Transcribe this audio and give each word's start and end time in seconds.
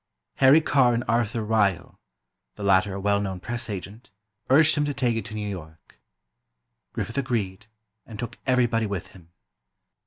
Harry 0.37 0.61
Carr 0.61 0.95
and 0.95 1.03
Arthur 1.07 1.45
Ryal, 1.45 1.99
the 2.55 2.63
latter 2.63 2.95
a 2.95 2.99
well 2.99 3.21
known 3.21 3.39
press 3.39 3.69
agent, 3.69 4.09
urged 4.49 4.73
him 4.73 4.83
to 4.85 4.95
take 4.95 5.15
it 5.15 5.25
to 5.25 5.35
New 5.35 5.47
York. 5.47 5.99
Griffith 6.91 7.19
agreed, 7.19 7.67
and 8.07 8.17
took 8.17 8.39
everybody 8.47 8.87
with 8.87 9.09
him. 9.09 9.29